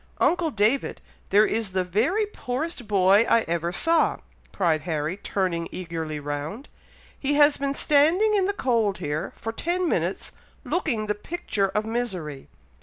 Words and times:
"Uncle 0.17 0.49
David! 0.49 0.99
there 1.29 1.45
is 1.45 1.73
the 1.73 1.83
very 1.83 2.25
poorest 2.25 2.87
boy 2.87 3.23
I 3.29 3.41
ever 3.41 3.71
saw!" 3.71 4.17
cried 4.51 4.81
Harry, 4.81 5.15
turning 5.15 5.67
eagerly 5.71 6.19
round; 6.19 6.69
"he 7.19 7.35
has 7.35 7.57
been 7.57 7.75
standing 7.75 8.33
in 8.33 8.47
the 8.47 8.53
cold 8.53 8.97
here, 8.97 9.31
for 9.35 9.51
ten 9.51 9.87
minutes, 9.87 10.31
looking 10.63 11.05
the 11.05 11.13
picture 11.13 11.67
of 11.67 11.85
misery! 11.85 12.47